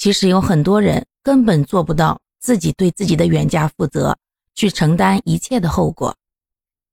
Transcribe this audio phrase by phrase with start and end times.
[0.00, 4.16] 其实有很多人根本做不到自己对自己的远嫁负责，
[4.54, 6.16] 去承担一切的后果，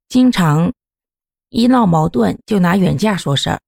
[0.09, 0.73] 经常
[1.47, 3.62] 一闹矛盾就拿远嫁说事儿，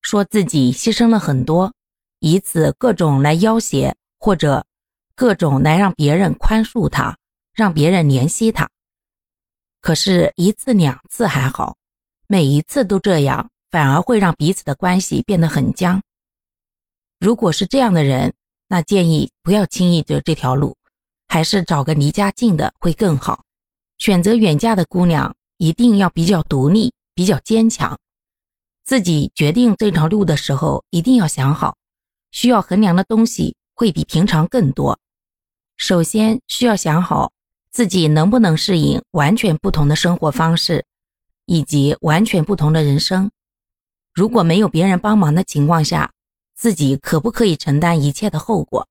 [0.00, 1.74] 说自己牺牲了很多，
[2.20, 4.64] 以此各种来要挟或者
[5.14, 7.18] 各种来让别人宽恕他，
[7.52, 8.66] 让别人怜惜他。
[9.82, 11.76] 可是，一次两次还好，
[12.28, 16.00] 每一次都这样，反而会让彼此的关系变得很僵。
[17.20, 18.32] 如果是这样的人，
[18.68, 20.76] 那建议不要轻易走这条路，
[21.28, 23.44] 还是找个离家近的会更好。
[23.98, 27.98] 选择远嫁的姑娘，一定要比较独立、比较坚强。
[28.84, 31.76] 自己决定这条路的时候，一定要想好，
[32.30, 34.98] 需要衡量的东西会比平常更多。
[35.76, 37.32] 首先需要想好。
[37.72, 40.86] 自己能不能适应完全不同的生活方式，
[41.44, 43.30] 以及完全不同的人生？
[44.14, 46.10] 如果没有别人帮忙的情况下，
[46.56, 48.88] 自己可不可以承担一切的后果？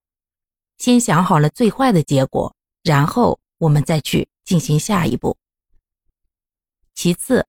[0.78, 5.36] 先想好了最坏的结果，然后我们再去进行下一步。
[6.94, 7.46] 其次，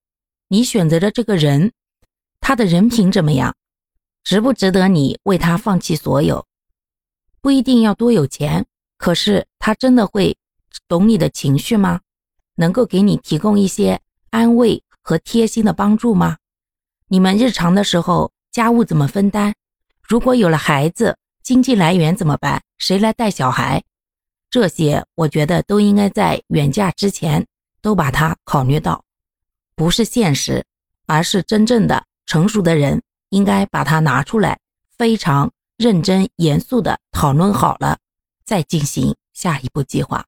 [0.48, 1.72] 你选择的这个人，
[2.42, 3.56] 他的人品怎么样？
[4.24, 6.46] 值不值得你为他放弃所有？
[7.40, 8.66] 不一定要多有钱，
[8.98, 10.38] 可是他真的会。
[10.88, 12.02] 懂你的情绪吗？
[12.56, 16.38] 能够给你提供一些安慰和贴心的帮助吗？
[17.08, 19.56] 你们日常的时候家务怎么分担？
[20.08, 22.61] 如果有了孩子，经济来源怎么办？
[22.77, 23.83] 谁来带小孩？
[24.50, 27.45] 这些我觉得都应该在远嫁之前
[27.81, 29.03] 都把它考虑到，
[29.75, 30.63] 不是现实，
[31.08, 34.58] 而是真正的成熟的人应该把它拿出来，
[34.97, 37.97] 非常认真严肃的讨论好了，
[38.45, 40.23] 再进行下一步计划。